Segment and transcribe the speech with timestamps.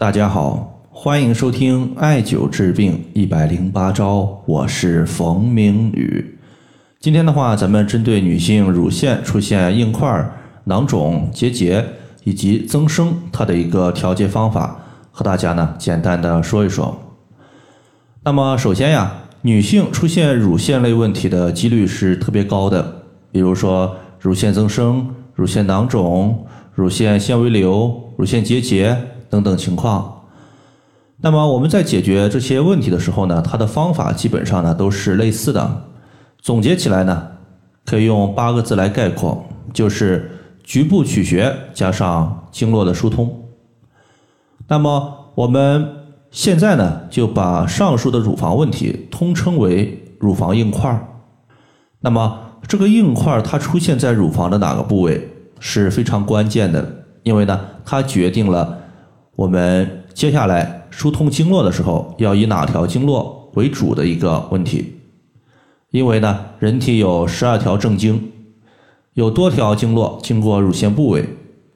[0.00, 6.38] 大家好，欢迎收听艾灸治病一百零八招，我是冯明宇。
[6.98, 10.26] 今天的话，咱们针对女性乳腺出现硬块、
[10.64, 11.84] 囊肿、结节
[12.24, 16.98] 以及增生，它的一个调节方法，和大家呢简单的说一说。
[18.24, 19.12] 那么首先呀，
[19.42, 28.96] 女性出现乳腺类问题的几率是特别高的，比如说乳腺增生、乳腺囊肿、乳腺纤维瘤、乳腺结节。
[29.30, 30.24] 等等情况，
[31.18, 35.84] 那么我们在解决这些问题的时候呢，它的方法基本上呢都是类似的。
[36.42, 37.28] 总结起来呢，
[37.86, 40.30] 可以用八个字来概括，就是
[40.64, 43.44] 局部取穴加上经络的疏通。
[44.66, 45.88] 那么我们
[46.30, 51.08] 现在呢，就把上述的乳房问题通称为乳房硬块。
[52.00, 55.28] 那么这个硬块它出现在乳房的哪个部位
[55.60, 58.78] 是非常关键的，因为呢，它决定了。
[59.40, 64.96] 我们接下来疏通经络的时候，要以哪条经络为主的一个问题。
[65.92, 68.32] 因为呢，人体有十二条正经，
[69.14, 71.26] 有多条经络经过乳腺部位，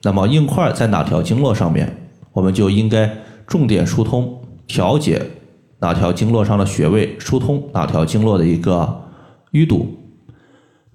[0.03, 3.11] 那么硬块在哪条经络上面，我们就应该
[3.47, 5.23] 重点疏通调节
[5.79, 9.05] 哪条经络上的穴位，疏通哪条经络的一个
[9.53, 9.89] 淤堵。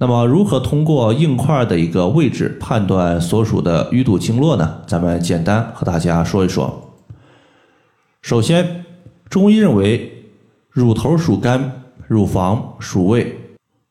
[0.01, 4.77] 那么，如何通过硬块的一个位置判断所属的淤堵经络呢？
[4.87, 6.95] 咱们简单和大家说一说。
[8.21, 8.85] 首先，
[9.29, 10.23] 中医认为
[10.69, 13.35] 乳头属肝，乳房属胃，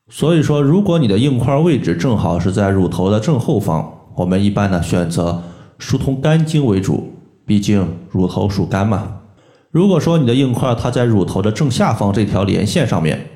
[0.09, 5.43] 所以说，如果你的硬块位置正好是在乳头的正后方，我们一般呢选择
[5.77, 7.13] 疏通肝经为主，
[7.45, 9.19] 毕竟乳头属肝嘛。
[9.69, 13.27] 如果说你的硬块它在乳头的正下方这条连线上面。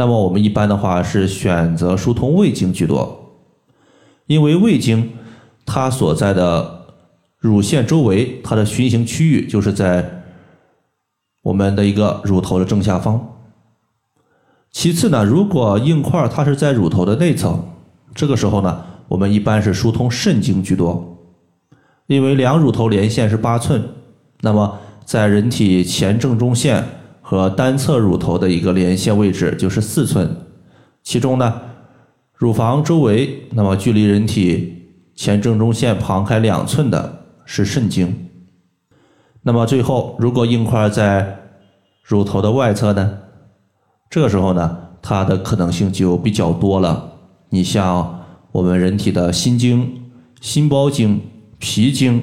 [0.00, 3.36] 那么我们一般的话是选择疏通胃经居多，
[4.24, 5.10] 因为胃经
[5.66, 6.86] 它所在的
[7.36, 10.22] 乳腺周围，它的循行区域就是在
[11.42, 13.36] 我们的一个乳头的正下方。
[14.70, 17.62] 其次呢，如果硬块它是在乳头的内层，
[18.14, 21.18] 这个时候呢，我们一般是疏通肾经居多，
[22.06, 23.86] 因为两乳头连线是八寸，
[24.40, 26.82] 那么在人体前正中线。
[27.30, 30.28] 和单侧乳头的一个连线位置就是四寸，
[31.04, 31.60] 其中呢，
[32.34, 38.28] 乳房周围那么距离人体前正中线旁开两寸的是肾经。
[39.42, 41.38] 那么最后，如果硬块在
[42.02, 43.18] 乳头的外侧呢，
[44.10, 47.12] 这个时候呢，它的可能性就比较多了。
[47.50, 51.20] 你像我们人体的心经、心包经、
[51.60, 52.20] 脾经，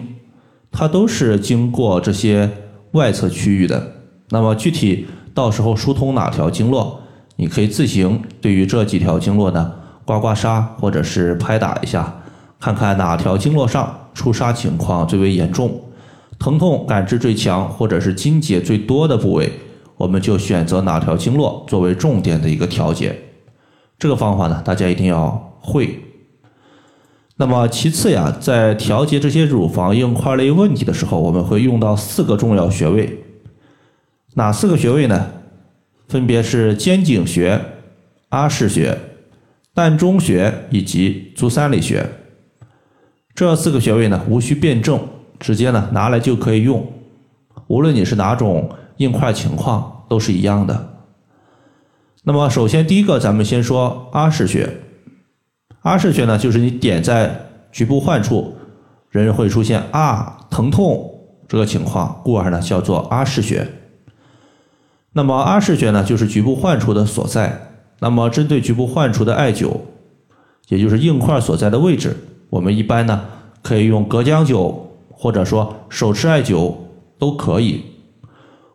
[0.69, 2.51] 它都是经过这些
[2.91, 3.93] 外侧区域的。
[4.29, 6.99] 那么具体到时候疏通哪条经络，
[7.35, 9.73] 你可以自行对于这几条经络呢
[10.03, 12.21] 刮刮痧或者是拍打一下，
[12.59, 15.79] 看看哪条经络上出痧情况最为严重，
[16.39, 19.51] 疼痛感知最强或者是筋结最多的部位，
[19.97, 23.15] 我们就选择哪条经络作为重点的一个调节。
[23.99, 25.99] 这个方法呢，大家一定要会。
[27.37, 33.23] 那么其次呀，在调节这些乳房硬块类问题的时候，我们会用到四个重要穴位。
[34.37, 35.31] 哪四个穴位呢？
[36.07, 37.59] 分别是肩井穴、
[38.29, 38.95] 阿是穴、
[39.73, 42.07] 膻中穴以及足三里穴。
[43.33, 44.99] 这四个穴位呢，无需辩证，
[45.39, 46.87] 直接呢拿来就可以用。
[47.65, 50.87] 无论你是哪种硬块情况，都是一样的。
[52.23, 54.69] 那么，首先第一个，咱们先说阿是穴。
[55.81, 58.55] 阿是穴呢，就是你点在局部患处，
[59.09, 61.09] 人会出现啊疼痛
[61.47, 63.67] 这个情况，故而呢叫做阿是穴。
[65.17, 67.71] 那么阿是穴呢，就是局部患处的所在。
[68.01, 69.75] 那么针对局部患处的艾灸，
[70.67, 72.15] 也就是硬块所在的位置，
[72.51, 73.25] 我们一般呢
[73.63, 74.75] 可以用隔姜灸，
[75.09, 76.71] 或者说手持艾灸
[77.17, 77.83] 都可以。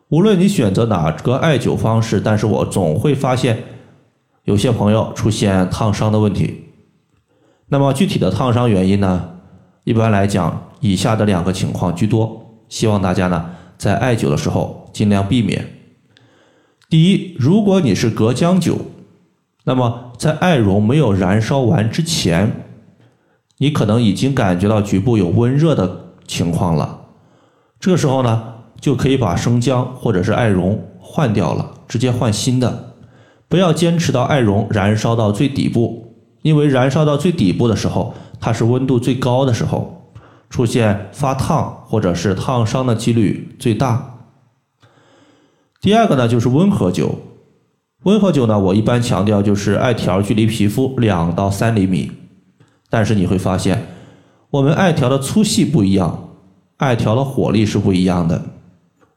[0.09, 3.63] 无论你选择哪个艾灸方式，但是我总会发现
[4.43, 6.65] 有些朋友出现烫伤的问题。
[7.69, 9.29] 那么具体的烫伤原因呢，
[9.85, 13.45] 一般来讲，以下的两个情况居多，希望大家呢
[13.77, 15.72] 在艾灸的时候尽量避免。
[16.93, 18.77] 第一，如果你是隔姜灸，
[19.63, 22.67] 那么在艾绒没有燃烧完之前，
[23.57, 27.05] 你可能已经感觉到局部有温热的情况了。
[27.79, 28.43] 这个时候呢，
[28.79, 32.93] 就可以把生姜或者是艾绒换掉了，直接换新的。
[33.49, 36.13] 不要坚持到艾绒燃烧到最底部，
[36.43, 40.11] 因为燃烧到最底部的时候，它是温度最高的时候，
[40.47, 44.12] 出现发烫或者是烫伤的几率最大。
[45.83, 47.09] 第二个呢，就是温和灸。
[48.03, 52.09] 温和灸呢，我一般强调就是艾条距离皮肤两到三厘米。
[52.89, 53.87] 但是你会发现，
[54.49, 56.29] 我们艾条的粗细不一样，
[56.77, 58.41] 艾条的火力是不一样的。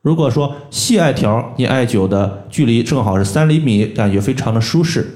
[0.03, 5.07] 如果说细艾条，你艾灸的距离正好是三厘米，感觉非常的舒适。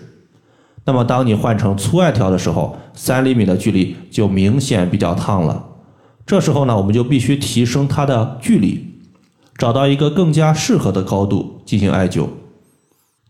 [0.84, 5.64] 那么当你换成粗艾条的时候，三厘米的距离就明显比较烫了。
[6.24, 8.89] 这时候呢，我们就必须提升它的距离，
[9.60, 12.26] 找到一个更加适合的高度进行艾灸。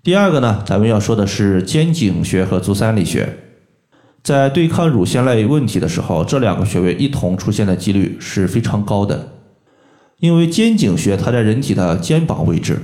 [0.01, 3.37] 第二个呢，咱们要说的是肩井穴和足三里穴，
[4.23, 9.33] 在对抗乳腺类问题的时候，这两个穴位一同出现的几率是非常高的。
[10.21, 12.79] 因为肩井穴它在人体的肩膀位置，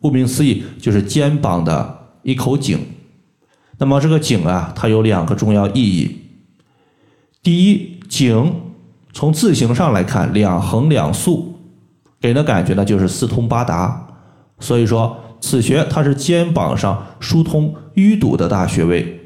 [0.00, 2.78] 顾名思义就是肩膀的一口井。
[3.76, 6.16] 那么这个井啊，它有两个重要意义。
[7.42, 8.54] 第一，井
[9.12, 11.55] 从字形上来看，两横两竖，
[12.20, 14.06] 给人的感觉呢就是四通八达。
[14.58, 19.20] 所以说，此穴它是肩膀上疏通淤堵的大穴位。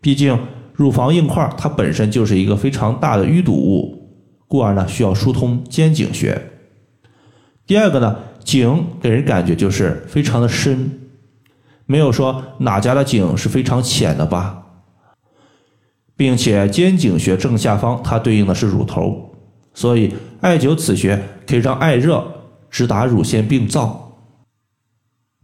[0.00, 0.38] 毕竟
[0.72, 4.12] 乳房硬块它本身就是一个非常大的淤堵物，
[4.46, 6.40] 故而呢需要疏通肩颈穴。
[7.66, 11.00] 第二个呢，井给人感觉就是非常的深，
[11.86, 14.62] 没有说哪家的井是非常浅的吧，
[16.16, 19.34] 并且肩井穴正下方它对应的是乳头，
[19.74, 22.24] 所以艾灸此穴可以让艾热
[22.70, 24.12] 直达乳腺病灶。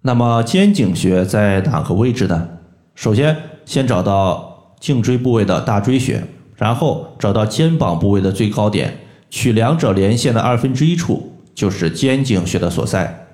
[0.02, 2.48] 那么肩颈穴在哪个位置呢？
[2.94, 6.24] 首先先找到颈椎部位的大椎穴，
[6.56, 8.98] 然后找到肩膀部位的最高点，
[9.30, 11.28] 取两者连线的二分之一处。
[11.54, 13.26] 就是肩颈穴的所在，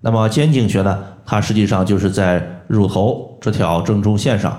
[0.00, 1.04] 那么肩颈穴呢？
[1.26, 4.58] 它实际上就是在乳头这条正中线上。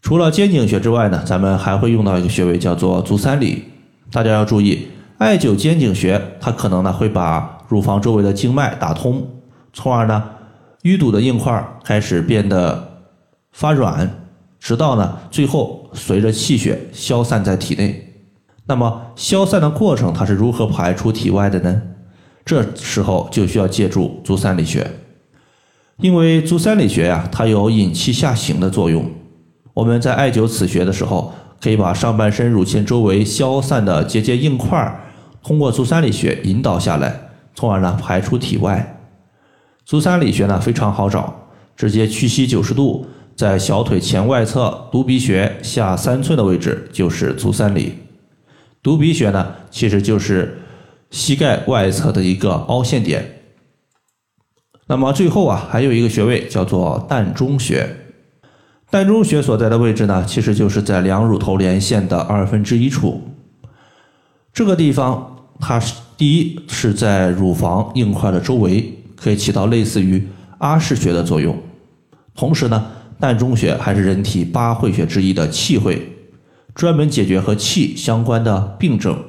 [0.00, 3.62] 除了肩颈穴之外呢，咱们还会用到一个穴位，叫做足三里。
[4.10, 4.88] 大家要注意，
[5.22, 9.24] 艾灸肩颈穴，它可能呢会把乳房周围的经脉打通，
[9.72, 10.22] 从而呢
[10.82, 13.04] 淤堵的硬块开始变得
[13.52, 14.10] 发软，
[14.58, 18.12] 直到呢最后随着气血消散在体内。
[18.66, 21.82] 那么消散的过程，它是如何排出体外的呢？
[22.44, 24.84] 这时候就需要借助足三里穴，
[25.98, 29.08] 因为足三里穴呀，它有引气下行的作用。
[29.74, 35.00] 我们在艾灸此穴的时候，可以把上半身乳腺周围消散的结节硬块，
[35.42, 39.00] 通过足三里穴引导下来，从而呢排出体外。
[39.84, 47.94] 足三里穴呢非常好找，直接屈膝九十度，在小腿前外侧犊鼻穴下三寸的位置就是足三里。
[48.82, 50.60] 犊鼻穴呢，其实就是
[51.10, 53.40] 膝盖外侧的一个凹陷点。
[54.86, 57.96] 那么最后啊，还有一个穴位叫做膻中穴。
[58.90, 63.22] 膻中穴所在的位置呢，其实就是在两乳头连线的二分之一处。
[64.52, 70.22] 这个地方，它是第一是在乳房硬块的周围，可以起到类似于
[70.58, 71.56] 阿是穴的作用。
[72.34, 72.86] 同时呢，
[73.20, 76.08] 膻中穴还是人体八会穴之一的气会。
[76.74, 79.22] 专门解决和气相关的病症，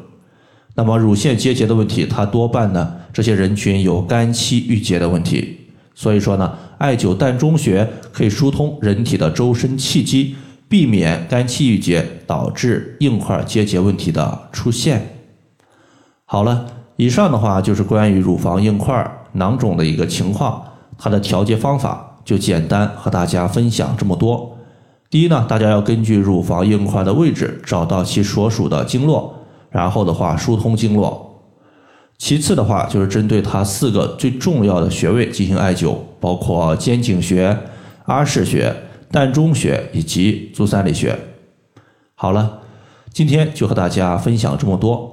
[0.76, 5.58] 那么乳腺结节的问题，它多半呢，这些人群有肝气郁结的问题，
[5.94, 10.38] 所以说呢，艾灸膻中穴可以疏通人体的周身气机，
[10.70, 15.13] 避免肝气郁结导致硬块结节问题的出现。
[16.34, 16.66] 好了，
[16.96, 20.66] 以上的话就是关于乳房硬块囊肿的一个情况，
[20.98, 24.58] 它的调节方法就简单和大家分享这么多。
[25.12, 29.32] 第一呢，大家要根据乳房硬块的位置找到其所属的经络，
[29.70, 31.40] 然后的话疏通经络。
[32.18, 37.56] 其次的话，就是针对它四个最重要的穴位进行艾灸，包括肩颈穴、
[38.06, 38.76] 阿是穴、
[39.12, 41.16] 膻中穴以及足三里穴。
[42.16, 42.62] 好了，
[43.12, 45.13] 今天就和大家分享这么多。